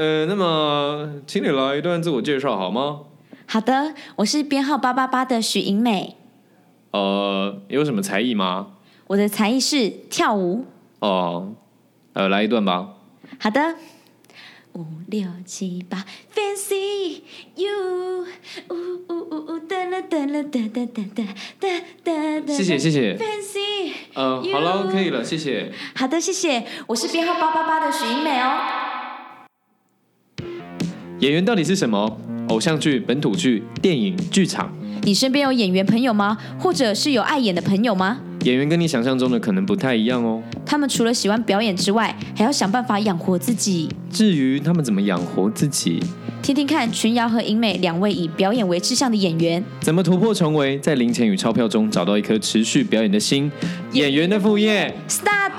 [0.00, 3.00] 呃，那么请你来一段自我介绍好吗？
[3.46, 6.16] 好的，我是编号八八八的许莹美，
[6.92, 8.68] 呃，有什么才艺吗？
[9.08, 10.64] 我的才艺是跳舞。
[11.00, 11.52] 哦，
[12.14, 12.94] 呃，来一段吧。
[13.38, 13.74] 好的，
[14.72, 16.02] 五六七八
[16.34, 17.20] ，Fancy
[17.56, 18.24] you，
[18.70, 18.74] 呜
[19.06, 21.24] 呜呜呜，哒啦哒啦哒哒哒哒
[21.60, 22.54] 哒哒哒。
[22.54, 23.18] 谢谢谢谢。
[23.18, 25.70] Fancy，呃，好了，可以了，谢谢。
[25.94, 26.64] 好的，谢谢。
[26.86, 28.89] 我是编号八八八的许莹美哦。
[31.20, 32.18] 演员到底是什么？
[32.48, 34.72] 偶像剧、本土剧、电影、剧场。
[35.02, 36.38] 你身边有演员朋友吗？
[36.58, 38.18] 或者是有爱演的朋友吗？
[38.44, 40.42] 演员跟你想象中的可能不太一样哦。
[40.64, 43.86] 他们除了喜欢表演之外，还要想办法养活自己。
[44.10, 46.02] 至于他们怎么养活自己，
[46.40, 53.52] 听听看，群瑶和银美两位以表演为志向的演员，怎么突破重围，在零钱与钞票中找到一颗持续表演的心，
[53.92, 54.96] 演员的副业。
[55.06, 55.50] start！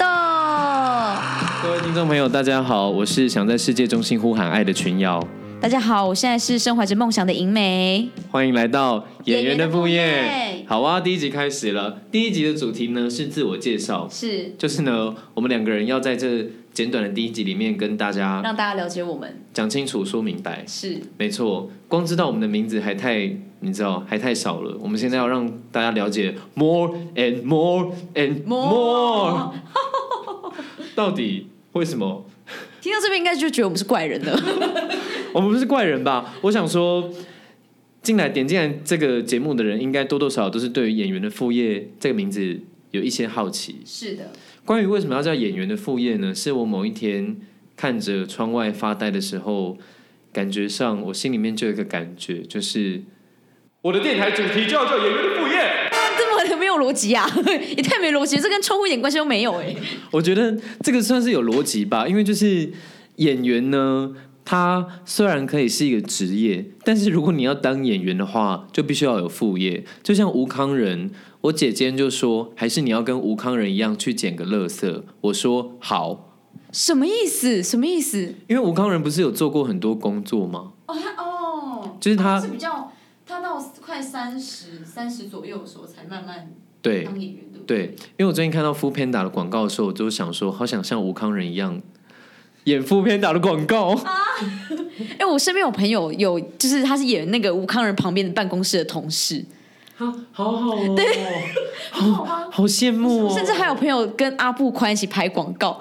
[1.61, 5.23] 各位听众朋友，大家好，我是想在世界中心呼喊爱的群瑶，
[5.61, 8.09] 大家好，我现在是身怀着梦想的银美。
[8.31, 10.65] 欢迎来到演员的副业副业。
[10.67, 12.01] 好啊，第一集开始了。
[12.11, 19.39] 第一集的主题呢是自我介绍，是就是呢，我们两个人要在这简短的第一集里面跟大家让大家了解我们。
[19.53, 20.65] 讲清楚、说明白。
[20.65, 24.75] 是没错，光知道我们的名字还太，你知道还太少了。
[24.81, 29.53] 我们现在要让大家了解 more and more and more，
[30.95, 32.25] 到底为什么？
[32.81, 34.41] 听到这边应该就觉得我们是怪人了。
[35.33, 36.33] 我们不是怪人吧？
[36.41, 37.09] 我想说，
[38.01, 42.59] 进来点进来这个节目的人，应该多多少少都是对于演员的副业这个名字
[42.91, 43.77] 有一些好奇。
[43.85, 44.31] 是的，
[44.65, 46.33] 关于为什么要叫演员的副业呢？
[46.33, 47.37] 是我某一天
[47.75, 49.77] 看着窗外发呆的时候，
[50.33, 53.01] 感觉上我心里面就有一个感觉，就是
[53.81, 55.71] 我的电台主题就要叫演员的副业。
[56.17, 57.25] 这么的没有逻辑啊，
[57.75, 59.75] 也太没逻辑了，这跟窗户一点关系都没有哎、
[60.11, 62.69] 我觉得这个算是有逻辑吧，因为就是
[63.15, 64.13] 演员呢，
[64.43, 69.85] 他虽然可以是一个职业，但是如果你要当演员的话，就必须要有副业。
[70.03, 71.11] 就像吴康仁，
[71.41, 75.03] 我姐今天就说，还是你要跟吴康仁一样去捡个垃圾。
[75.21, 76.35] 我说好，
[76.71, 77.61] 什么意思？
[77.61, 78.33] 什么意思？
[78.47, 80.73] 因为吴康仁不是有做过很多工作吗？
[80.87, 82.91] 哦，他哦，就是他是比较，
[83.25, 86.51] 他到快三十三十左右的时候才慢慢
[86.81, 87.59] 对当演员的。
[87.67, 91.81] 对，因为我最近看到 Food Panda 的广告的时候，我就想说，好想像吴康仁一样
[92.65, 93.99] 演 Food Panda 的广告。
[95.17, 99.43] 哎、我身边有朋友有，就是他是演那个吴康仁旁边的办公室的同事，
[99.95, 100.97] 好好好哦，
[101.91, 103.33] 好 好羡慕哦。
[103.35, 105.79] 甚至还有朋友跟阿布宽一起拍广告。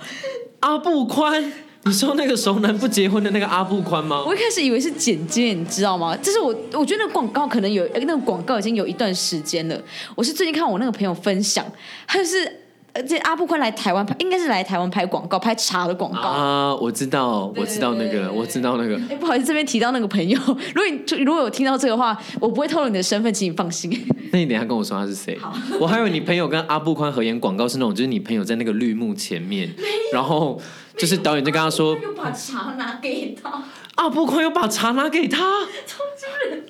[0.61, 1.53] 阿布宽，
[1.85, 4.25] 你说那个熟男不结婚的那个阿布宽吗？
[4.27, 6.17] 我一开始以为是简介，你知道吗？
[6.23, 9.81] 这是我，我觉得那个广告可能有那个广告已经有一段时间了。
[10.15, 11.65] 我是最近看我那个朋友分享，
[12.07, 12.60] 他就是。
[12.93, 16.21] 而且阿布宽来台湾拍，应该是来台湾拍广告，拍茶的广告。
[16.21, 18.97] 啊，我知道，我知道那个，我知道那个。
[19.09, 20.39] 哎，不好意思，这边提到那个朋友，
[20.75, 23.91] 如果你如果有听到这个话，我不会透露你的身份，请你放心。
[24.33, 25.39] 那你等一下跟我说他是谁？
[25.81, 29.73] 我还有你朋友跟阿布宽合演广告是那种，就是你朋友在那个绿幕前面，
[30.13, 30.61] 然后
[30.97, 33.63] 就是导演就跟他说，又把茶拿给他，
[33.97, 35.39] 阿布宽又把茶拿给他，
[35.87, 36.65] 超惊人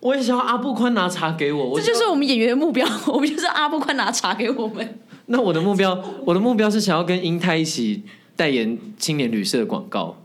[0.00, 2.84] 我也想要阿布宽拿茶给我，我这就是我们演员的目标。
[3.06, 4.98] 我们就是阿布宽拿茶给我们。
[5.31, 8.03] 那我的目标，我的目标是想要跟英泰一起
[8.35, 10.15] 代言青年旅社的广告。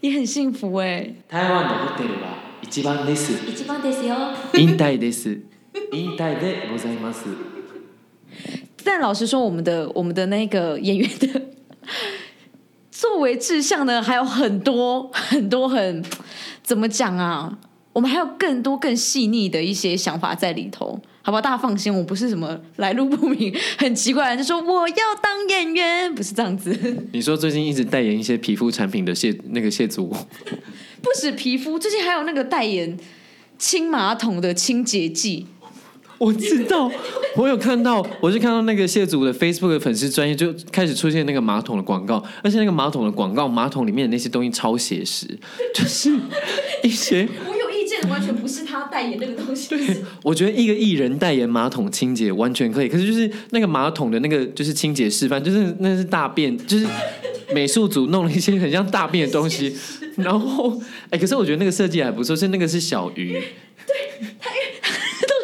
[0.00, 1.14] 也很幸福哎。
[1.28, 3.32] 台湾のホテルは一番です。
[3.48, 4.16] 一番ですよ。
[4.54, 5.40] 引退です。
[5.92, 7.26] 引退でございます。
[8.84, 11.42] 但老实说，我们的我们的那个演员的
[12.90, 16.04] 作为志向呢，还有很多很多很
[16.62, 17.58] 怎么讲啊？
[17.94, 21.41] 我们还有更多更细腻的一些想法在里头， 好吧？
[21.41, 26.77] 大家放心，我不是什么来路不明、很奇怪的人，就说我要当演员，不是这样子。
[27.13, 32.97] 你说最近一直代言一些皮肤产品的谢 那个谢祖，不止皮肤，最近还有那个代言
[33.57, 35.47] 清马桶的清洁剂，
[36.17, 36.91] 我知道，
[37.37, 45.25] 我有看到，我是看到那个谢祖的 Facebook 的粉丝专业就开始出现那个马桶的广告，而且那个马桶的广告，马桶里面的那些东西超写实，
[45.73, 46.13] 就是
[46.83, 47.25] 一些。
[48.09, 49.69] 完全不是他代言那个东西。
[49.69, 56.85] 对，我觉得一个艺人代言马桶清洁完全可以，可是就是那个马桶的那个就是清洁示范，就是那是大便，就是
[57.53, 59.75] 美术组弄了一些很像大便的东西，
[60.17, 63.41] 然后哎、可是我觉得那个设计还不错，是那个是小鱼，东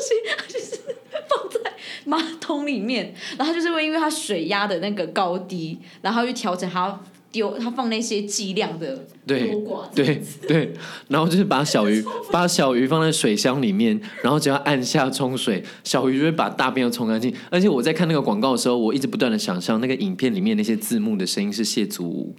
[0.01, 0.79] 西它就是
[1.27, 1.59] 放在
[2.05, 6.99] 马桶里面，然后就是会因为它水压的那个高低，然后去调整它
[7.31, 9.55] 丢他放那些剂量的对。
[9.93, 10.73] 对 对，
[11.09, 17.33] 然后就是把小鱼 把小鱼放在水箱里面，然后只要按下冲水，小鱼就会把大便都冲干净。
[17.49, 22.35] 而且我在看那个广告的时候，我一直不断的想象那个影片里面那些字幕的声音是谢祖武，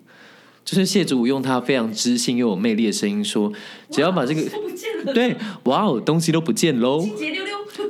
[0.65, 3.53] 就是谢祖武用他非常知性又有魅力的声音说，
[3.91, 4.43] 只要把这个
[5.13, 5.35] 对，
[5.65, 7.05] 哇哦，东西都不见喽。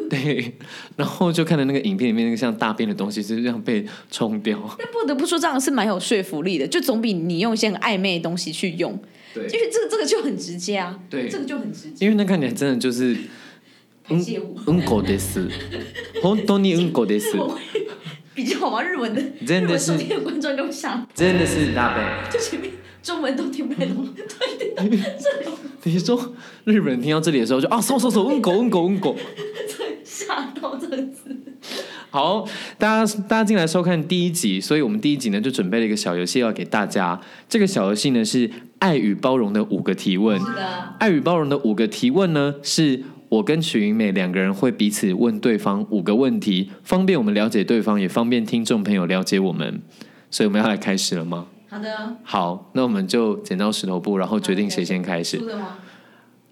[0.08, 0.54] 对，
[0.96, 4.58] 然后就看到那个影片里面那个像大便的东西，就是这样被冲掉。
[4.78, 8.98] 但不得不说，这样是蛮有说服力的，就总比你用一些很暧昧的东西去用，
[9.32, 9.44] 对。
[9.44, 11.28] 因为这个这个就很直接啊，对。
[11.28, 12.04] 这个就很直接。
[12.04, 13.16] 因为那看起来真的就是
[14.08, 14.24] 嗯
[14.66, 15.48] 嗯狗的死，
[16.22, 17.06] 本当に嗯狗
[18.40, 18.82] 比较好吗？
[18.82, 22.06] 日文的真的是听观众跟我想，真的是大便。
[22.32, 22.72] 就前面
[23.02, 25.52] 中文都听不太懂，对对对，这种
[25.82, 26.34] 你说
[26.64, 29.16] 日本人听到这里的时候就啊，嗖嗖嗖，嗯狗嗯狗嗯狗。
[30.02, 31.36] 吓到这个字。
[32.10, 32.46] 好，
[32.78, 37.20] 大家大家进来收看第一集，所以我们第一集呢就准备了一个小游戏要给大家。
[37.48, 40.38] 这个小游戏呢是爱与包容的五个提问。
[40.40, 49.80] 是的，爱与包容的五个提问呢，是我跟许云美两个人会彼此问对方五个问题，方便我们了解对方，也方便听众朋友了解我们。
[50.32, 51.46] 所以我们要来开始了吗？
[51.68, 55.46] 好的，好，那我们就剪刀石头布，然后决定谁先开始输。
[55.46, 55.78] 的吗？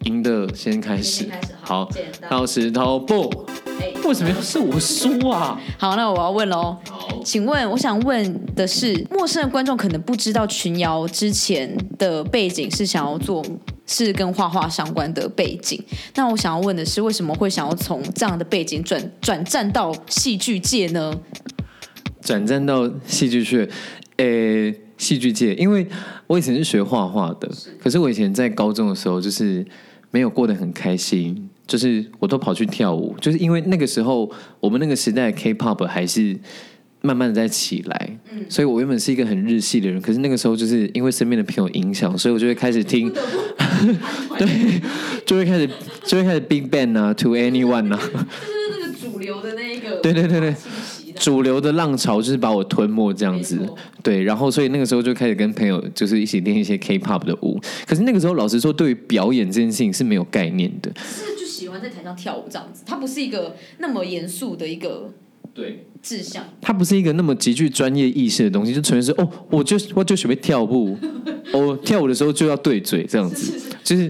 [0.05, 1.49] 赢的先开始开始。
[1.61, 2.47] 好，剪刀。
[2.47, 3.47] 石头布。
[3.81, 5.61] 哎为什么要是我输啊？
[5.77, 6.77] 好，那我要问喽。
[6.89, 13.45] 好，请问，我想问的是，陌生的观众可能不知道群瑶之前的背景是想要做
[13.89, 15.83] 是跟画画相关的背景。
[16.15, 21.13] 那我想要问的是，为什么会想要从这样的背景转转战到戏剧界呢？
[22.21, 23.69] 转战到戏剧界，
[24.19, 25.87] 诶、戏剧界，因为
[26.27, 27.49] 我以前是学画画的，
[27.81, 29.67] 可是我以前在高中的时候就是
[30.11, 34.31] 没有过得很开心，就是我都跑去跳舞，就是因为那个时候
[34.61, 36.39] 我们那个时代 K-pop 还是
[37.01, 38.19] 慢慢的在起来，
[38.49, 43.11] 所以我原本是一个很日系的人，可是那个时候就是因为身边的朋友影响，所以我就会开始听，
[44.39, 44.81] 对，
[45.25, 45.69] 就会开始
[46.05, 50.55] 就会开始 Big Bang 啊，To Anyone 啊，就是那个主流的那一个对对对对。
[51.19, 53.59] 主流的浪潮就是把我吞没这样子，
[54.05, 65.13] 对，然后所以那个时候就开始跟朋友就是一起练一些 K-pop 的舞，可是那个时候老实说，对于表演这件事情是没有概念的，是就喜欢在台上跳舞这样子，它不是一个那么严肃的一个
[65.55, 66.45] 对，志向。
[66.61, 70.97] 它不是一个那么极具专业意识的东西，就纯粹是哦，我就我就学会跳舞，
[71.53, 74.09] 我 跳舞的时候就要对嘴这样子，就是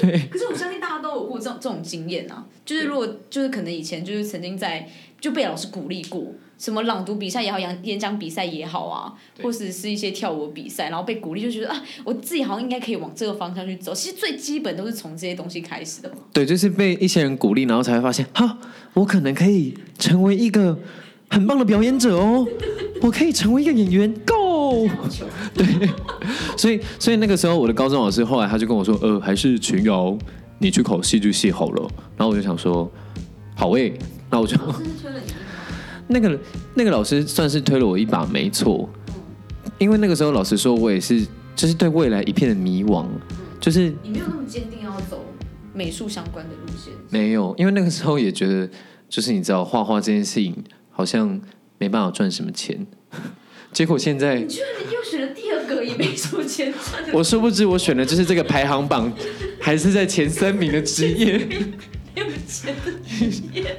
[0.00, 0.28] 对。
[0.30, 4.88] 可是我相信大家都有过这种这种经验啊，就是如果就是可能以前就是曾经在
[5.24, 6.22] 就被老师鼓励过，
[6.58, 9.10] 什么朗读比赛也好，演演讲比赛也好啊，
[9.42, 13.94] 或者是一些跳舞比赛，然后被鼓励就觉得啊，我自己好像应该可以往这个方向去走。
[13.94, 16.16] 其实最基本都是从这些东西开始的嘛。
[16.30, 18.58] 对，就是被一些人鼓励，然后才会发现，哈，
[18.92, 20.78] 我可能可以成为一个
[21.30, 22.46] 很棒的表演者哦，
[23.00, 24.86] 我可以成为一个演员，Go！
[25.54, 25.66] 对
[26.58, 30.14] 所以，所以那个时候，我的高中老师后来他就跟我说，呃，还是群瑶，
[30.58, 31.88] 你去考戏剧系好了。
[32.14, 32.90] 然后我就想说，
[33.56, 33.94] 好诶、
[34.34, 34.58] 那我就。
[36.08, 36.40] 那个
[36.74, 38.90] 那个老师算是推了我一把，没错。
[39.78, 43.06] 因为那个时候，老实说，我也是就是对未来一片的迷惘，
[43.60, 45.24] 就是你没有那么坚定要走
[45.72, 46.92] 美术相关的路线。
[47.10, 48.68] 没有，因为那个时候也觉得，
[49.08, 50.52] 就是你知道画画这件事情
[50.90, 51.40] 好像
[51.78, 52.84] 没办法赚什么钱。
[53.72, 59.12] 结果现在你居然又选了第二个也没什么钱赚，我殊不知我选的就是这个排行榜
[59.60, 61.40] 还是在前三名的职业。
[62.64, 63.76] 没有钱的职业，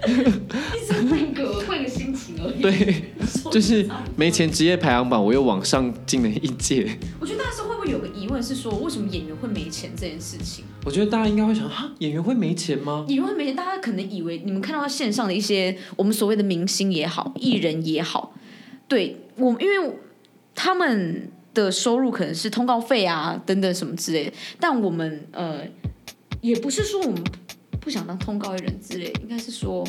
[0.73, 2.61] 你只是换个换个心情而已。
[2.61, 3.05] 对，
[3.51, 6.97] 就是没钱职业排行榜，我又往上进了一届。
[7.19, 10.65] 我觉得大家会不会有个疑问是说，为什么演员会没钱这件事情？
[10.83, 13.05] 我觉得大家应该会想，哈，演员会没钱吗？
[13.07, 18.33] 演员会没钱，大家可能以为你们看到线上的一些我们所谓的明星也好，艺人也好，
[18.87, 19.91] 对我因为
[20.53, 25.61] 他们的收入可能是通告费啊等等什么之类的，但我们呃
[26.41, 27.23] 也不是说我们
[27.85, 29.85] 不想当通告艺人之类，应该是说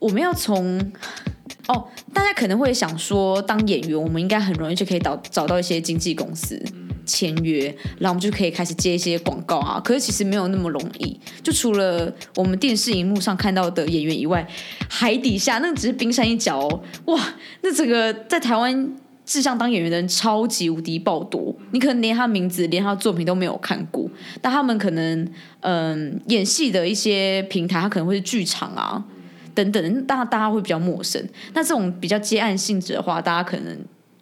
[0.00, 0.78] 我们要从
[1.68, 6.60] 哦，大家可能会想说，当演员我们应该很容易就可以找找到一些经纪公司。
[7.04, 7.66] 签约，
[8.00, 9.78] 然后我们就可以开始接一些广告啊。
[9.78, 14.44] 可是其实没有那么容易，就除了我们电视荧幕上看到的演员以外，
[14.90, 16.82] 海底下那只是冰山一角哦。
[17.04, 18.92] 哇，那整个在台湾
[19.26, 24.08] 志向当演员的人超级无敌爆多，你可能连他名字、连他的作品都没有看过，
[24.40, 25.28] 但他们可能
[25.60, 29.04] 嗯演戏的一些平台，他可能会是剧场啊
[29.52, 31.20] 等等，大大家会比较陌生。
[31.54, 33.76] 那这种比较接案性质的话，大家可能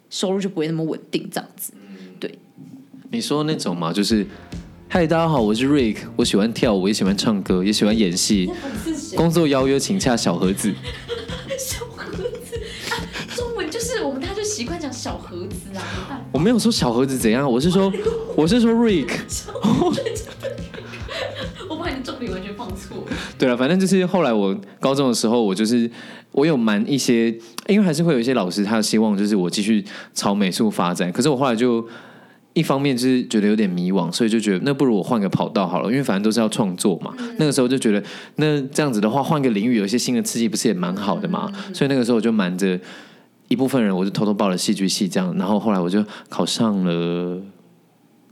[0.08, 1.74] 收入就不会那么稳定，这样子。
[2.18, 2.38] 对
[3.10, 4.26] 你说那种嘛，就是，
[4.88, 8.50] 嗨，大家好，我是 Rick，我喜欢跳舞，也喜欢唱歌，也喜欢演戏。
[9.14, 10.72] 工作邀约请洽小盒子。
[11.58, 12.56] 小盒子
[12.90, 12.94] 啊，
[13.36, 15.82] 中文就是我们大家就习惯讲小盒子啊。
[16.30, 17.92] 我没有说小盒子怎样，我是说，
[18.36, 19.10] 我是说 Rick。
[21.68, 23.04] 我把你的重点完全放错。
[23.36, 25.90] 对了，反正就是后来我高中的时候，我就是
[26.30, 31.84] 我有蛮一些，因为还是会有一些老师他希望就是我继续朝美术发展，可是我后来就
[32.52, 37.12] 一方面就是觉得有点迷惘，所以就觉得那不如我换个跑道好了，因为反正都是要创作嘛。
[37.38, 38.00] 那个时候就觉得，
[38.36, 41.50] 那这样子的话，换个领域有一些新的刺激，不是也蛮好的嘛？
[41.74, 42.78] 所以那个时候我就瞒着
[43.48, 47.42] 一部分人，我就偷偷报了戏剧系，这样，然后后来我就考上了，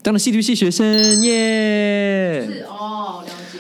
[0.03, 2.47] 当了戏剧系学生耶。
[2.47, 3.59] 是哦，了解。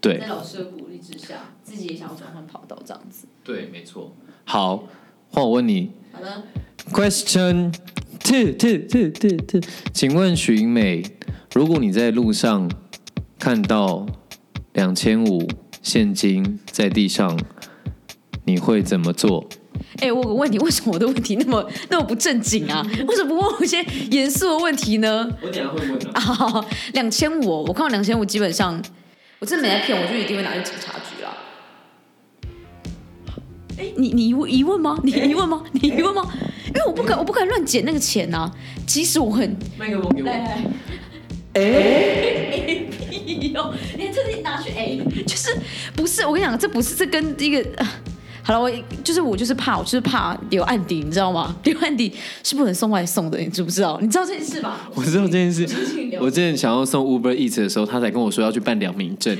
[0.00, 3.26] 对在老师的鼓励之下，自己也想要转换跑道这样子。
[3.44, 4.12] 对，没错。
[4.44, 4.84] 好，
[5.30, 6.44] 换我问你好的
[6.92, 7.72] ，，Question
[8.20, 9.60] two two two two two，
[9.92, 11.04] 请问许英美，
[11.54, 12.70] 如果你在路上
[13.38, 14.06] 看到
[14.72, 15.48] 两千五
[15.82, 17.38] 现金在地上，
[18.44, 19.48] 你会怎么做？
[19.98, 22.86] 哎、我有个问题，为什么我的问题那么那么不正经啊？
[23.06, 25.28] 为什么不问我一些严肃的问题呢？
[25.40, 26.10] 我等下会问的。
[26.12, 28.82] 啊， 两千五，我看到两千五，基本上
[29.38, 31.36] 我真的没在骗，我就一定会拿去警察局啦。
[33.78, 34.98] 哎、你你疑问疑问吗？
[35.02, 35.64] 你疑问吗？
[35.72, 36.30] 你疑问吗？
[36.68, 38.50] 因为我不敢，我不敢乱捡那个钱呐、
[38.86, 40.26] 即使我很麦克风给我。
[40.26, 40.64] 来来，
[41.54, 41.62] 哎，
[43.08, 43.72] 屁哟！
[43.96, 45.56] 你还特地拿去哎，就是
[45.94, 46.26] 不是？
[46.26, 47.66] 我跟你讲，这不是这跟一个。
[47.76, 47.88] 呃
[48.46, 48.70] 好了，我
[49.02, 51.56] 就是我就是怕，我就是怕有案底，你知道吗？
[51.66, 52.12] 有案底
[52.44, 53.98] 是不能送外送的，你知不知道？
[54.00, 54.88] 你知道这件事吧？
[54.94, 55.66] 我知道这件事
[56.20, 59.36] 我之前想要送 Uber Eats 的时候，他才跟我说要去办良民证，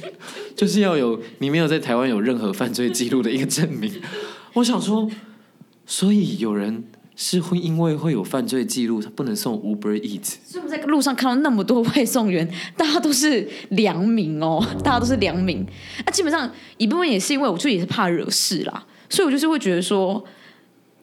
[0.54, 3.90] 就是要有你没有在台湾有任何犯罪记录的一个证明。
[4.52, 5.08] 我想说，
[5.86, 6.84] 所以有人
[7.22, 10.36] 是会因为会有犯罪记录，他不能送 Uber Eats。
[10.42, 15.66] 所以我在路上看到那么多外送员，大家都是良民哦， 大家都是良民。
[16.06, 20.24] 那、基本上一部分也是因为我就也是怕惹事啦，所以我就是会觉得说，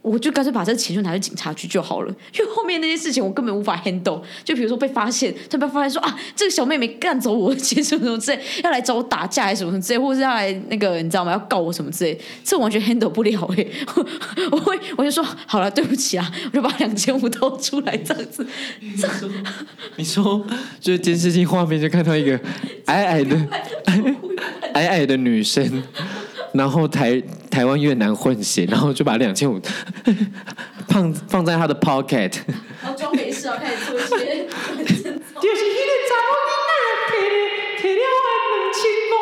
[0.08, 4.22] 我就干脆把这钱就拿去警察局就好了， 因为后面那些事情我根本无法 handle。
[4.44, 11.32] 就比如说被发现，就被发现说啊，这个小妹妹干走我的钱什么什么之类， 要来找我打架还是什么什么之类，或者是要来那个你知道吗？
[11.32, 13.66] 要告我什么之类，这完全 handle 不了哎、
[14.52, 18.46] 我会我就说好了，对不起啊，我就把两千五掏出来这样子。
[19.96, 20.46] 你说，
[20.80, 22.40] 就是监视器画面就看到一个
[22.86, 23.36] 矮矮的
[24.74, 25.84] 矮矮的女生，
[26.58, 29.60] 然后台台湾越南混血，然后就把两千五
[30.90, 32.34] 放放在他的 pocket。
[32.82, 37.12] 然后装没事啊，开始做一些就是那个查某囡仔
[37.82, 39.16] 提了摕了我两千五，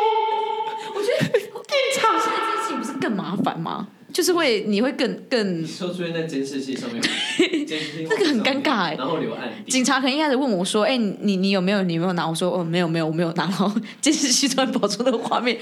[0.94, 3.88] 我觉得警察现在这件事情不是更麻烦吗？
[4.12, 7.02] 就是会你会更更说出现在监视器上面，
[8.08, 9.70] 那个很尴尬哎然后留案底。
[9.70, 15.58] 警察可能一开始问我说：“哎、你你有没有你有没有拿？”我说：“哦，没有没有，我没有拿。”然后监视器突然跑出那个画面，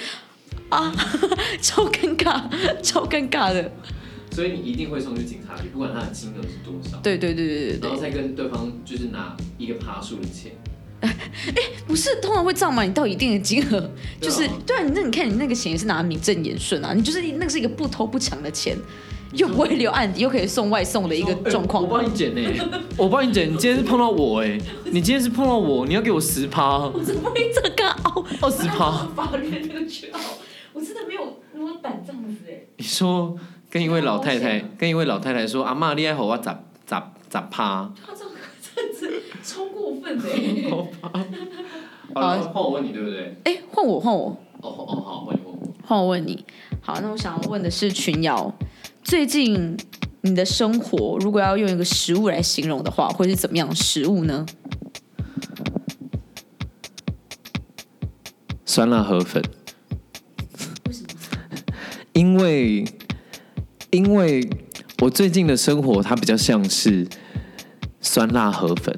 [0.70, 0.92] 啊，
[1.60, 2.42] 超尴尬，
[2.82, 3.70] 超尴尬的。
[4.32, 10.52] 所以你一定会送去警察局，不管他的金额是多少，对对对对然后，再跟对方就是拿一个爬数的钱。
[11.04, 11.14] 哎
[11.86, 12.82] 不是通常会这样吗？
[12.82, 13.90] 你到一定的金额，
[14.20, 18.76] 就是对啊，你那你看你那个钱也是拿名正言顺啊，你就是那个是一个不偷不抢的钱，
[19.34, 21.88] 又不会留案底，又可以送外送的一个状况我。
[21.88, 22.40] 帮你捡呢、
[22.96, 23.52] 我帮你捡。
[23.52, 28.24] 你今天是碰到我哎、你今天是碰到我，你要给我十趴，我怎么会这个凹？
[28.40, 29.06] 二十趴。
[29.14, 30.20] 法律那个去凹，
[30.74, 32.60] 我真的没有那么胆这样子哎。
[32.76, 33.34] 你说
[33.70, 37.90] 跟一位老太太，跟一位老太太说，阿妈，你爱和我咋咋咋趴？
[38.04, 40.70] 他这样这样子超过分 的哎。
[42.12, 43.34] 好了，换我问你对不对？
[43.44, 45.58] 哎，换我换我哦哦好，换你问我。
[45.86, 46.44] 换我问你。
[46.82, 48.52] 好，那我想要问的是群瑶，
[49.02, 49.76] 最近
[50.22, 54.44] 你的生活如果要用一个食物来形容的话，会是怎么样的食物呢？
[58.66, 59.42] 酸辣河粉？
[62.14, 62.84] 因为
[63.90, 64.48] 因为
[65.00, 67.06] 我最近的生活它比较像是
[68.00, 68.96] 酸辣河粉，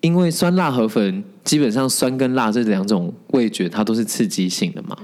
[0.00, 4.96] 因为酸辣河粉基本上酸跟辣这两种味觉它都是刺激性的嘛，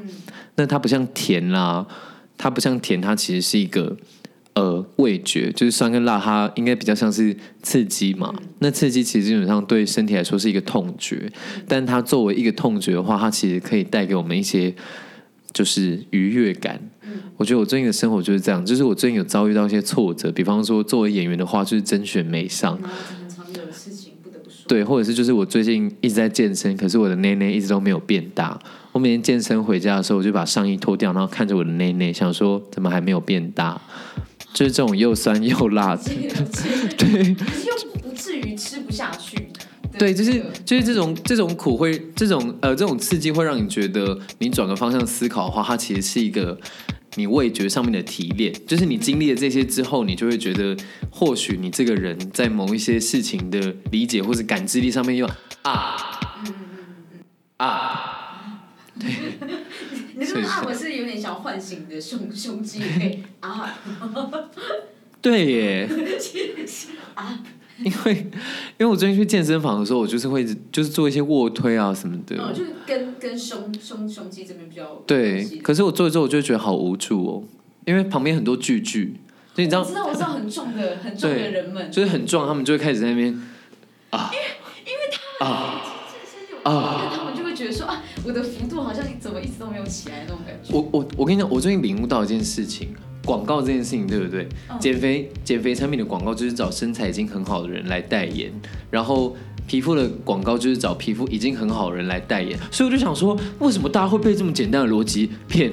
[0.56, 1.86] 那它不像甜啦，
[2.38, 3.96] 它不像甜，它其实是一个。
[4.56, 8.32] 呃，味觉就是酸跟辣，它应该比较像是刺激嘛。
[8.60, 11.28] 那刺激其实基本上对身体来说是一个痛觉，
[11.66, 14.72] 但它作为一个痛觉的话，它其实可以带给我们一些
[15.54, 16.78] 就是愉悦感。
[17.37, 24.64] 我觉得我最近的生活就是这样，就是我最近有遭遇到一些挫折，比方说作为演员的话，就是甄选没上，很常有的事情，不得不说。
[24.68, 28.58] 对，或者是就是我最近一直在健身，可是我的内内一直都没有变大。
[28.92, 33.80] 我每天健身回家的时候，我就把上衣脱掉，然后看着我的内内，想说怎么还没有变大？
[34.52, 36.02] 就是这种又酸又辣的，
[36.96, 39.49] 对，又不至于吃不下去。
[39.98, 46.58] 对，就是就是这种这种苦会这种呃这种刺激会让你觉得你转个方向思考的话，它其实是一个
[47.14, 48.52] 你味觉上面的提炼。
[48.66, 50.76] 就是你经历了这些之后，你就会觉得，
[51.10, 55.28] 或许你这个人在某一些事情的理解或者感知力上面又
[55.62, 55.96] 啊
[57.58, 59.10] 啊，对。
[60.16, 63.78] 你这个啊我是有点想唤醒你的胸胸肌，可以啊。
[65.20, 65.88] 对耶，
[67.83, 68.14] 因为
[68.78, 72.37] 因为我最近去健身房的时候，我就是会就是做一些卧推啊什么的。
[72.37, 77.43] 嗯，就是跟跟胸胸胸肌这边比较对，可是我做一做，我就觉得好无助哦，
[77.85, 79.14] 因为旁边很多巨巨，
[79.54, 83.33] 所以你知道我知道我知道很重的很重的人们，就是很壮，他们就会开始在那边
[84.11, 84.99] 啊，因为
[85.40, 90.73] 他们啊健身有啊，他们就会觉得说啊，我的幅度好像怎么一直都没有起来那种感觉。
[90.73, 94.47] 我我我跟你讲，我最近领悟到一件事情，广告这件事情对不对？
[94.71, 98.52] 嗯减肥减肥产品的广告就是找身材已经很好的人来代言，
[98.90, 105.73] 然后皮肤的广告就是找皮肤已经很好的人来代言，所以我就想说，为什么大家会被这么简单的逻辑骗？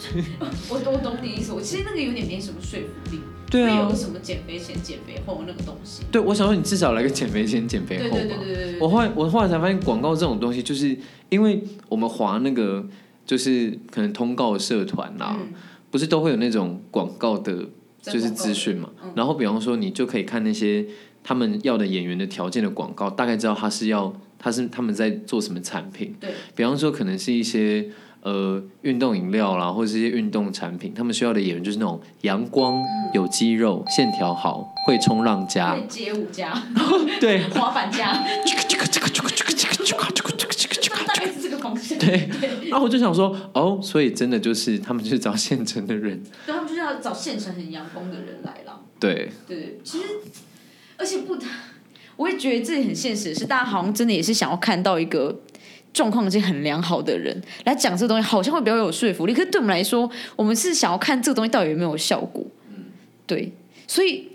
[0.68, 6.02] 我我懂你意思，我其实那个有点没什么说服力，对啊有什么减肥前减肥后那个东西。
[6.10, 8.42] 对，我想说你至少来个减肥前、减肥后对对对嘛。
[8.44, 8.80] 对对对。
[8.80, 10.96] 我后来我后来才发现，广告这种东西，就是
[11.28, 12.86] 因为我们划那个
[13.26, 15.48] 就是可能通告社团啦、嗯
[15.90, 17.66] 不是都会有那种广告的，
[18.02, 18.90] 就是资讯嘛。
[19.02, 20.86] 嗯然后比方说，你就可以看那些
[21.24, 26.14] 他们要的演员的条件的广告，大概知道他是要他是他们在做什么产品。
[26.20, 27.88] 对，比方说，可能是一些
[28.22, 32.80] 呃运动饮料啦，或者是一些运动产品，他们需要的演员就是那种阳光、
[33.14, 35.74] 有肌肉、线条好、会冲浪家。
[35.74, 36.62] 会街舞家、
[37.20, 38.12] 对， 滑板家，
[41.98, 42.28] 对，
[42.68, 48.80] 然后我就想说，哦，所以真的就是他们就是找现成的人，对，他们就是要找现成很阳光的人来了。
[48.98, 50.04] 对，对，其实
[50.96, 51.36] 而且不，
[52.16, 55.40] 我也觉得这很现实，是大家好像真的也是想要看到一个
[55.92, 59.34] 状况已经很良好的人来讲这个东西，好像会比较有说服力。
[59.34, 62.44] 可是对我们来说，我们是想要看这个东西到底有没有效果。
[62.68, 62.84] 嗯
[63.26, 63.52] 对，
[63.86, 64.29] 所以。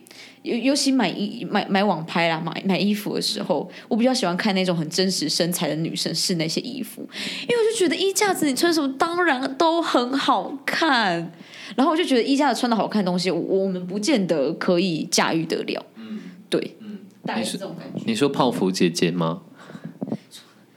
[0.46, 7.02] 尤尤其买衣买买网拍啦，买买衣服的时候，我比较喜欢看那种很真实身材的女生试那些衣服，
[7.42, 11.34] 因为我就觉得衣架子你穿什么当然都很好看，
[11.76, 15.84] 然后我就觉得衣架子穿的好看的东西，我我们不见得可以驾驭得了。
[15.96, 18.04] 嗯，对，嗯，大概是这种感觉。
[18.06, 19.42] 你说泡芙姐姐吗？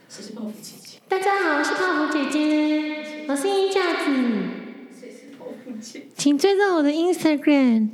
[0.09, 0.97] 谁是泡芙姐姐？
[1.07, 4.11] 大家好，我是泡芙姐姐，我是衣架子，
[4.99, 6.07] 谁是泡芙姐？
[6.17, 7.89] 请追踪我的 Instagram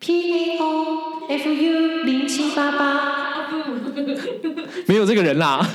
[0.00, 3.24] P A O F U 零七八八。
[4.86, 5.66] 没有这个人啦。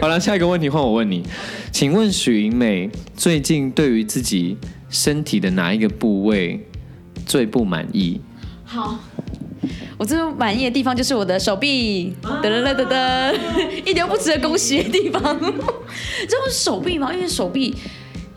[0.00, 1.22] 好了，下一个问题换我问你，
[1.70, 4.56] 请问许莹美最近对于自己
[4.88, 6.66] 身体的哪一个部位
[7.26, 8.20] 最不满意？
[8.64, 8.98] 好，
[9.98, 13.34] 我最满意的地方就是我的手臂，噔噔噔噔噔，
[13.84, 15.22] 一点都不值得恭喜的地方。
[15.40, 17.12] 这不是手臂吗？
[17.12, 17.74] 因为手臂，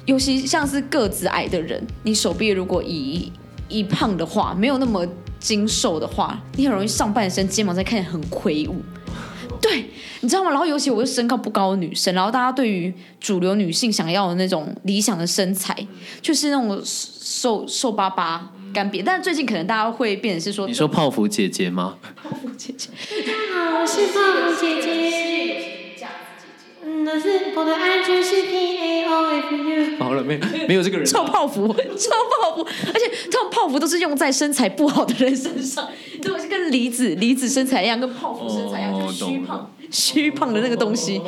[0.05, 3.31] 尤其像是个子矮的人，你手臂如果以
[3.69, 5.05] 以胖的话，没有那么
[5.39, 8.81] 精瘦的话，你很容易上半身肩膀在看起来很魁梧。
[9.61, 9.85] 对，
[10.21, 10.51] 你知道吗？
[10.51, 15.75] 然后尤其我是身高不高的女生，然后大家对于主流女性想要的那种理想的身材，
[16.21, 19.01] 就是那种瘦瘦巴巴、干瘪。
[19.03, 21.97] 但是最近可能大家会变成是说，你说泡芙姐姐吗？
[22.15, 22.89] 泡芙姐姐，
[23.25, 25.66] 大家好，我是泡芙姐姐。
[27.19, 29.97] 是我的 IG 是 P A O F U。
[29.99, 31.05] 好了，没没有这个人。
[31.05, 31.67] 臭泡芙，
[31.97, 35.87] 臭泡芙，而且这种泡芙都是用在身材不好的人身上，
[36.21, 41.21] 都是跟梨子梨子身材一样，跟泡芙身材一样，哦就是虚懂胖虚胖的那个东西。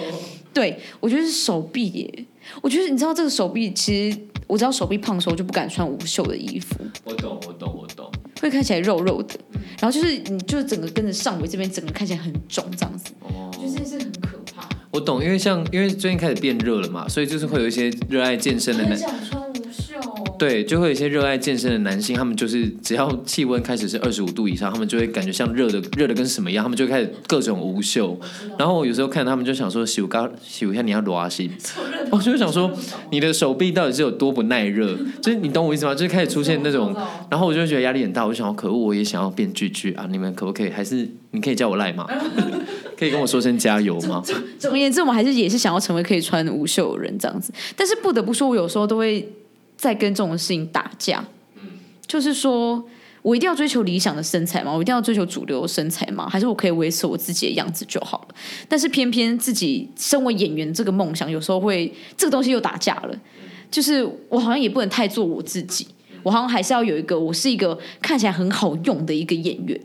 [0.53, 2.25] 对，我觉得是手臂耶。
[2.61, 8.11] 我觉得你知道这个手臂，其实我知道手臂胖的时候就不敢穿无袖的衣服，我懂，我懂，我懂。
[8.41, 9.35] 会看起来肉肉的，
[9.79, 13.48] 然后就是你就是整个跟着上围这边整个看起来很肿这样子，哦
[14.91, 28.19] 我懂，因为像因为最近开始变热了嘛，所以就是会有一些热爱健身的男，想穿无袖，对，就会有一些热爱健身的男性，他们就是只要气温开始是二十五度以上，他们就会感觉像热的热的跟什么一样，他们就开始各种无袖。
[28.57, 31.51] 然后我有时候看他们就想说，洗刚洗一下你要裸啊洗，
[32.11, 32.71] 我就想说
[33.11, 35.93] 你的手臂到底是有多不耐热， 就是你懂我意思吗？
[35.93, 36.95] 就是开始出现那种，
[37.29, 40.07] 然后我就会觉得压力很大，我就想要可恶，我也想要变巨巨啊！
[40.09, 40.69] 你们可不可以？
[40.71, 42.07] 还是你可以叫我赖吗？
[42.99, 44.21] 可以跟我说声加油吗？
[44.59, 47.53] 总而言之，我们还是也是想要成为可以穿无袖的人这样子。
[47.73, 49.25] 但是不得不说，我有时候都会
[49.77, 51.23] 在跟这种事情打架。
[52.05, 52.83] 就是说
[53.21, 54.73] 我一定要追求理想的身材吗？
[54.73, 56.27] 我一定要追求主流的身材吗？
[56.27, 58.35] 还是我可以维持我自己的样子就好了？
[58.67, 63.17] 但是偏偏自己身为演员这个梦想，有时候会这个东西又打架了。
[63.71, 65.87] 就是我好像也不能太做我自己，
[66.23, 69.79] 我好像还是要有一个，我是一个看起来很好用的一个演员。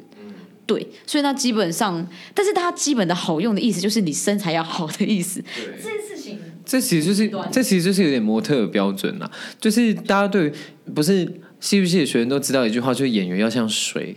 [0.66, 5.42] 对，所以那基本上，但是它基本的好用的意思就是你身材要好的意思。
[5.54, 10.52] 这件事情，这其实就是这其实就是有点模特的标准啦，就是大家对于
[10.94, 11.24] 不是
[11.60, 14.16] 戏剧系的学生都知道一句话，就是演员要像水。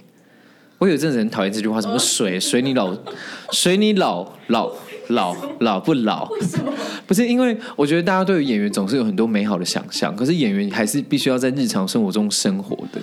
[0.80, 2.96] 我有一阵子很讨厌这句话，什么水水你老
[3.52, 4.72] 水你老老
[5.08, 6.30] 老老不老？
[6.30, 6.72] 为什么？
[7.08, 13.02] 不是因为我觉得大家对于演员总是有很多美好的想象，可是演员还是必须要在日常生活中生活的。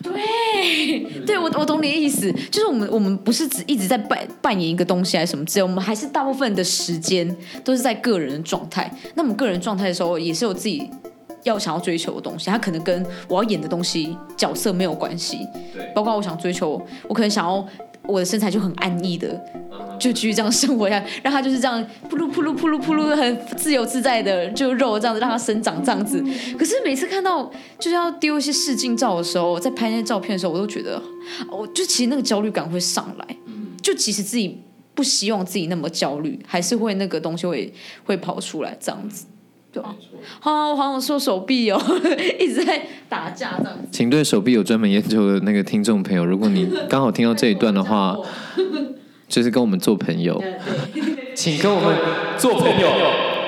[0.00, 0.12] 对，
[1.26, 8.90] 对我我懂你的意思，就是我们我们不是只一直在扮扮演一个东西还是什么之类，我们还是大部分的时间都是在个人的状态。
[9.14, 10.90] 那我们个人状态的时候，也是有自己
[11.44, 15.46] 要想要追求的东西，它可能跟我要演的东西角色没有关系。
[15.74, 17.66] 对包括我想追求，我可能想要
[18.08, 19.28] 我的身材就很安逸的，
[19.98, 26.22] 就继续这样生活下，让它就是这样扑噜扑噜扑噜扑噜，很自由自在的就肉这样子让它生长这样子。
[26.58, 31.02] 可是每次看到就是要丢一些试镜照的时候，在拍那些照片的时候，我都觉得，
[31.50, 33.36] 我就其实那个焦虑感会上来，
[33.82, 34.62] 就其实自己
[34.94, 37.72] 不希望自己那么焦虑，还是会那个东西会
[38.04, 39.26] 会跑出来这样子。
[39.76, 39.94] 对啊，
[40.40, 41.78] 好，我好想说手臂哦，
[42.40, 43.86] 一直在打架这样子。
[43.92, 48.16] 请对手臂有专门研究的那个听众朋友，如果你刚好听到这一段的话，
[49.28, 50.42] 就是跟我们做朋友，
[51.34, 51.94] 请跟我们
[52.38, 52.88] 做朋友。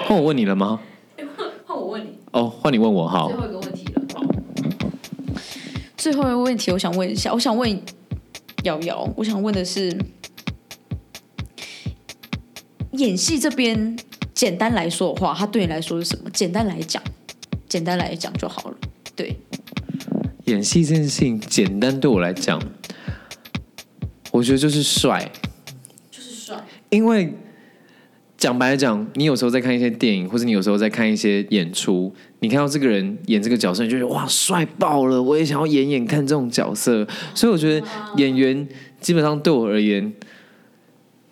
[0.05, 0.81] 换我问你了吗？
[1.67, 3.37] 换我问你，哦，换你问我好最。
[3.39, 4.03] 后一个问题了。
[5.97, 7.83] 最后一个问题，我想问一下，我想问
[8.65, 9.97] 瑶瑶，我想问的是，
[12.93, 13.97] 演戏这边，
[14.39, 16.31] 简单来说的话，它对你来说是什么？
[16.31, 17.03] 简单来讲，
[17.69, 18.77] 简单来讲就好了。
[19.17, 19.37] 对，
[20.45, 22.63] 演戏这件事情，简单对我来讲，
[24.31, 25.29] 我觉得就是帅，
[26.09, 26.65] 就是帅。
[26.91, 27.35] 因为
[28.37, 37.05] 讲白了讲，你有时候在看一些电影，或者你有时候在看一些演出，你看到这个人演这个角色，你就觉得哇帅爆了，我也想要演演看这种角色。
[37.35, 37.85] 所以我觉得
[38.17, 38.69] 演员
[39.01, 40.13] 基本上对我而言，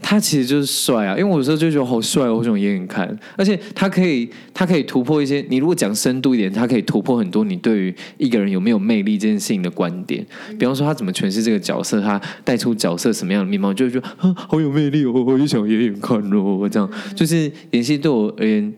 [0.02, 3.18] 他其实就是帅啊，因为我有时候就觉得好帅哦，我想演演看。
[3.36, 5.44] 而且他可以，他可以突破一些。
[5.48, 10.24] 你如果讲深度一点，他可以突破很多你对于一个人有没有魅力这件事情的观点。
[10.58, 16.68] 比方说他怎么诠释这个角色，他带出角色什么样的面貌，就会觉得啊好有魅力哦，我就想演演看哦。
[16.70, 18.72] 这样就是演戏对我而言，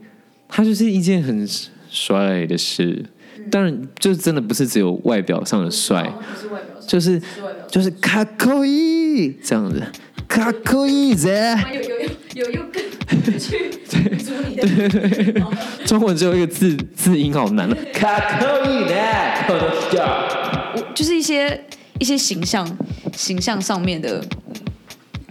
[0.49, 1.47] 他就是一件很
[1.91, 3.05] 帅的事。
[3.51, 6.11] 当然，就真的不是只有外表上的帅，
[6.87, 7.21] 就是。
[7.71, 9.83] 就是卡扣一这样子，
[10.29, 11.29] 卡扣伊子。
[11.73, 12.83] 有有有有又更
[13.39, 15.43] 去阻你的。
[15.87, 18.95] 中文只有一个字字音好难了，卡扣伊的，
[20.77, 21.65] 我就是一些
[21.99, 22.69] 一些形象
[23.15, 24.23] 形象上面的，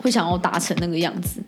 [0.02, 1.42] 会想要达成那个样子。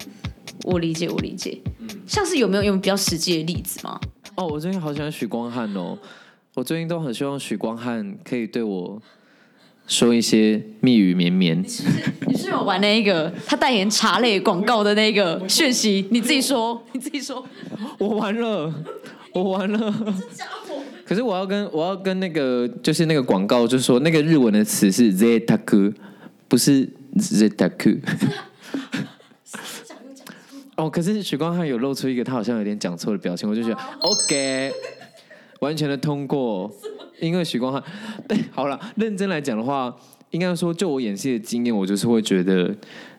[0.64, 1.60] 我理解，我理解。
[2.06, 4.00] 像是有没有有没有比较实际的例子吗？
[4.36, 5.98] 哦，我最近好喜欢许光汉哦，
[6.54, 9.02] 我最近都很希望许光汉可以对我
[9.90, 11.62] 说一些蜜语绵绵。
[12.28, 16.08] 你是有玩那一个他代言茶类广告的那个讯息？
[16.12, 17.46] 你自己说， 你自己说。
[17.98, 18.74] 我完了，
[19.34, 19.94] 我完了。
[21.04, 25.92] 可是我要跟我要跟那个就是那个广告，就是说那个日文的词是 zetaku，
[26.48, 28.00] 不是 zetaku。
[30.76, 34.72] 哦，可是许光汉有露出一个他好像有点讲错的表情，我就觉得 OK，
[35.62, 36.72] 完全的通过。
[37.20, 37.84] 因为许光汉，
[38.28, 39.96] 对，好了，认真来讲的话，
[40.32, 42.76] 应该说就我演戏的经验，我就是会觉得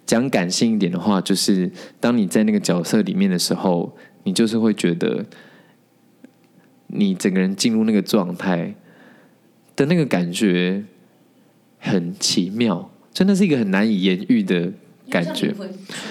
[0.07, 5.25] 讲感性一点的话，就是当你在那个角色里面的时候，你就是会觉得
[6.89, 8.75] 你整个人进入那个状态
[9.77, 10.85] 的那个感觉
[11.79, 14.73] 很奇妙，真的是一个很难以言喻的
[15.09, 15.53] 感觉。
[15.53, 15.65] 出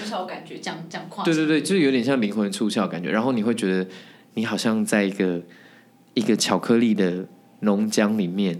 [0.06, 3.86] 窍感觉，这样这样跨对对对，就是有点像灵魂出窍感觉，然后你会觉得
[4.34, 5.40] 你好像在一个
[6.14, 7.26] 一个巧克力的
[7.60, 8.58] 浓浆里面，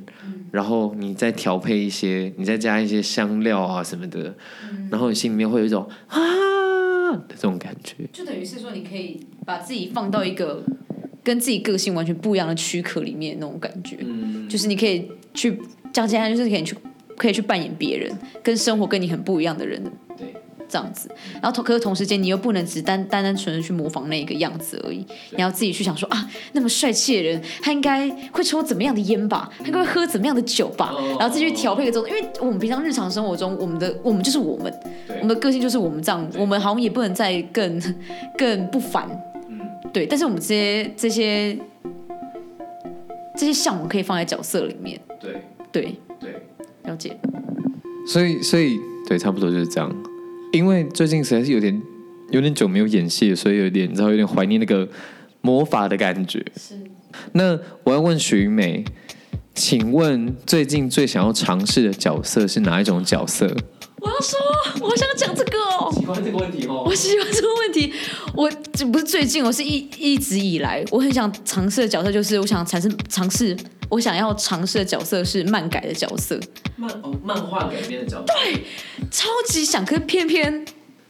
[0.51, 4.35] 然后你再调配一些，你再加一些香料啊什么的，
[4.91, 6.19] 然后你心里面会有一种啊
[7.13, 7.97] 的这种感觉。
[8.13, 10.63] 就等于是说，你可以把自己放到一个
[11.23, 13.97] 跟自己个性完全不一样的躯壳里面那种感觉，
[14.49, 15.59] 就是你可以去
[15.93, 16.77] 讲简单，就是可以去
[17.17, 18.11] 可以去扮演别人，
[18.43, 19.83] 跟生活跟你很不一样的人，
[20.17, 20.35] 对，
[20.71, 21.11] 这样子。
[21.35, 29.51] 然后同可是同时间，你又不能只单单单纯的去模仿那一个样子而已，你要自己去想说啊，那么帅气的人，他应该会抽怎么样的烟吧？
[29.59, 30.95] 他应该会喝怎么样的酒吧？
[31.19, 34.73] 然后自己去调配个这种，因为我们平常日常生活中，我们的我们就是我们，
[35.09, 37.81] 我们的个性就是我们这样，我们好像也不能再更
[38.39, 39.09] 更不凡，
[39.93, 40.07] 对。
[40.07, 41.59] 但是我们这些这些
[43.37, 45.33] 这些项目可以放在角色里面，对
[45.73, 46.35] 对，对。
[46.85, 47.17] 了解。
[48.07, 49.91] 所以，所以对，差不多就是这样。
[50.53, 51.81] 因为最近实在是有点
[52.31, 54.89] 有点久没有演戏，所以有点你知道有点怀念那个
[55.41, 56.45] 魔法的感觉。
[56.57, 56.75] 是
[57.33, 58.85] 那我要问许美，
[59.55, 63.47] 请问最近最想要尝试的角色是哪一种角色？
[64.01, 64.39] 我要说，
[64.81, 65.93] 我想讲这个哦。
[65.93, 67.93] 喜欢这个问题哦我喜欢这个问题，
[68.35, 73.55] 我这不是最近，我是一一直以来我很想尝试的角色，就是我想尝试尝试，
[73.91, 76.41] 我想要尝试的角色是漫改的角色，
[76.77, 78.25] 漫哦漫画改编的角色。
[78.27, 78.65] 对
[79.11, 80.65] 超级想，可是偏偏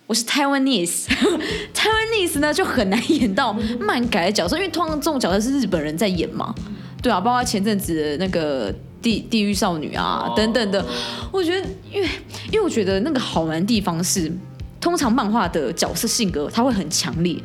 [0.06, 6.54] 我是 Taiwanese，Taiwanese 呢就很难演到漫改的角色，因为通常这种角色是日本人在演嘛，
[7.02, 10.84] 对啊，包括前阵子的那个地地狱少女啊、哦等等的。
[11.30, 12.08] 我觉得，因为
[12.50, 14.32] 因为我觉得那个好玩的地方是，
[14.80, 17.36] 通常漫画的角色性格他会很强烈。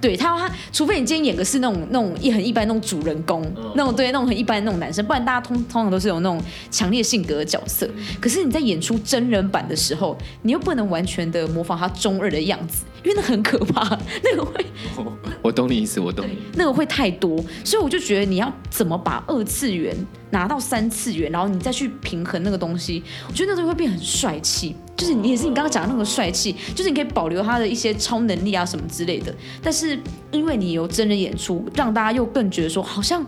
[0.00, 7.88] 对他，他除非你今天演的是那种那种一很一般那种主人公，嗯那种对那种很一般的那种男生，不然大家通通常都是有那种强烈性格的角色。
[8.20, 14.64] 可是你在演出真人版的时候，你又不能完全的模仿他中二的样子，因为那很可怕， 那个会
[15.42, 16.38] 我懂你意思，我懂你。
[16.54, 19.96] 那个会太多，所以我就觉得你要怎么把二次元
[20.30, 24.76] 拿到三次元，然后你再去平衡那个东西，我觉得那东西会变很帅气。
[24.96, 29.98] 就是你也是你刚刚讲的那个帅气，就是你可以保留他的一些超能力啊什么之类的，但是
[30.32, 33.24] 因为你有真人演出，让大家又更觉得说好像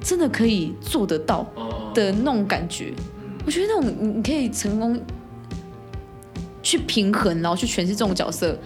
[0.00, 1.46] 真的可以做得到
[1.94, 2.92] 的那种感觉。
[3.46, 5.00] 我觉得那种你你可以成功
[6.62, 8.58] 去平衡，然后去诠释这种角色。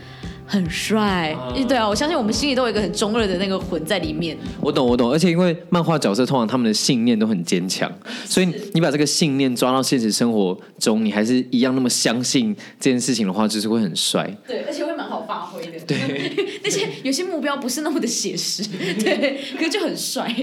[0.49, 1.37] 很帅，
[1.69, 4.35] 对啊，我相信我们心里都有一个很中二的那个魂在里面。
[4.61, 7.93] 我懂，我懂，而且因为漫画角色通常他们的信念都很坚强，
[8.25, 14.35] 所以你把这个信念抓到现实生活中，你还是一样那么相信这件事情的话，就是会很帅。
[14.47, 15.73] 对，而且会蛮好发挥的。
[15.87, 15.99] 对，
[16.65, 18.63] 那些有些目标不是那么的写实，
[18.99, 20.35] 对，可是就很帅。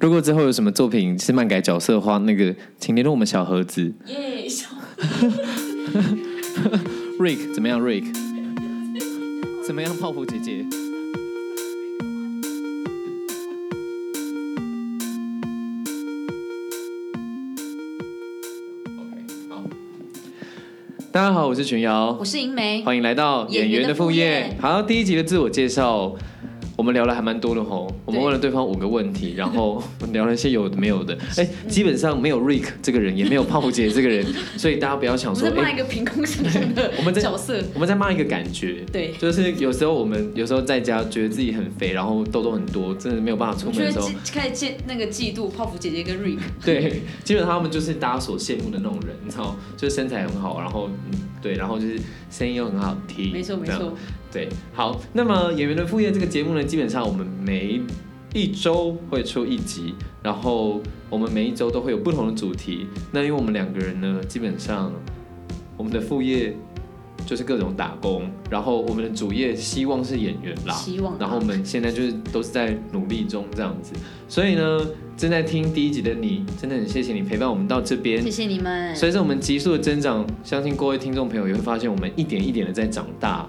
[0.00, 4.66] 如果之后有什么作品是漫改角色的话，那个请联络我们小盒子耶、小
[7.18, 8.04] Rick 怎么样？Rick
[9.68, 9.94] 怎么样？
[9.98, 10.64] 泡芙姐姐。
[19.50, 19.62] 好，
[21.12, 24.56] 大家好，我是群瑶我，是银梅，欢迎来到演员的副业。
[24.58, 26.16] 好，第一集的自我介绍，
[26.78, 27.92] 我们聊了还蛮多的吼。
[28.04, 31.18] 我们问了对方五个问题，然后 聊了一些有的没有的。
[31.36, 34.24] 哎，基本上没有 Rick 这个人，也没有泡芙姐姐这个人，
[34.56, 37.60] 所以大家不要想说，我在骂哎一个凭空想象的 我们在角色。
[37.74, 38.84] 我们在骂一个感觉。
[38.92, 51.98] 对就是有时候我们有时候在家觉得自己很肥，然后痘痘很多，真的没有办法出门的时候，开始嫉那个嫉妒泡芙姐姐跟 Rick，对，基本上他们就是大家所羡慕的那种人，你知道，就是身材很好，然后嗯，对，然后就是
[52.30, 53.92] 声音又很好听，没错没错，
[54.30, 57.80] 对，好，那么演员的副业这个节目呢，基本上我们每
[58.34, 62.86] 一周会出一集，然后我们每一周都会有不同的主题。
[63.10, 64.92] 那因为我们两个人呢，基本上
[65.76, 66.54] 我们的副业
[67.26, 73.92] 就是各种打工，然后我们的主业希望是演员啦，希望啊然后我们现在就是都是在努力中这样子，
[74.28, 74.86] 所以呢，
[75.16, 78.30] 正在听第一集的你，真的很谢谢你陪伴我们到这边谢。
[78.30, 78.94] 谢你们。
[78.94, 83.48] 随着我们急速的增长，相信各位听众朋友也会发现我们一点一点的在长大，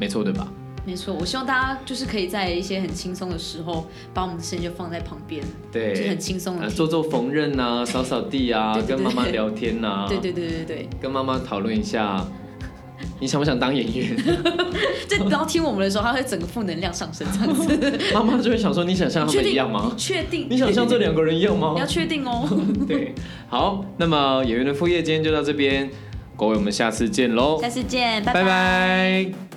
[0.00, 0.48] 没错对吧？
[0.86, 6.68] 没错，我希望大家就是可以在一些很轻松的时候，把我们的声音就放在旁边，对，就很轻松的。
[6.70, 12.26] 做做缝纫啊，扫扫地啊， 对对对跟妈妈聊天呐，对对对对对，跟妈妈讨论一下，
[13.20, 14.16] 你想不想当演员？
[15.06, 18.00] 就然后听我们的时候，他会整个负能量上升这样子。
[18.14, 19.98] 妈妈就会想说，你想像他们一样吗你？
[20.00, 20.46] 确定？
[20.48, 21.80] 你想像这两个人一样吗你？
[21.80, 22.48] 要确定哦。
[22.88, 23.14] 对，
[23.48, 25.90] 好，那么演员的副业今天就到这边，
[26.38, 29.49] 各位我们下次见喽，下次见，拜拜拜。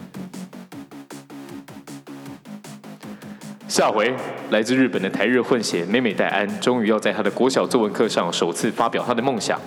[3.73, 4.15] 下回，
[4.51, 9.61] 来自日本的台日混血美美代安，终于要在她的国小作文课上首次发表她的梦想。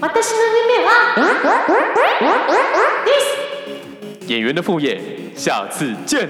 [0.00, 1.14] 私の夢は
[3.04, 5.00] です演员的副业，
[5.36, 6.28] 下次见。